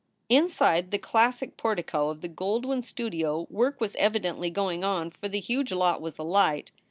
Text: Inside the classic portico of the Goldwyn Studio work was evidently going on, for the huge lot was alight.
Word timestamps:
Inside 0.29 0.89
the 0.89 0.97
classic 0.97 1.57
portico 1.57 2.09
of 2.09 2.21
the 2.21 2.27
Goldwyn 2.27 2.81
Studio 2.83 3.45
work 3.51 3.79
was 3.79 3.95
evidently 3.97 4.49
going 4.49 4.83
on, 4.83 5.11
for 5.11 5.27
the 5.29 5.39
huge 5.39 5.71
lot 5.71 6.01
was 6.01 6.17
alight. 6.17 6.71